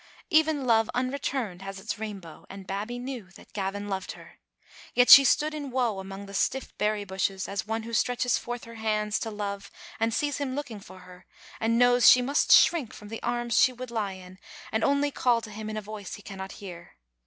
[0.31, 4.39] Even love unretumed has its rainbow, and Babbie knew that Gavin loved her.
[4.95, 8.63] Yet she stood in woe among the stifiE berry bushes, as one who stretches forth
[8.63, 9.69] her hands to Love
[9.99, 11.27] and sees him looking for her,
[11.59, 14.39] and knows she must shrink from the arms she would lie in,
[14.71, 16.95] and only call to him in a voice he cannot hear.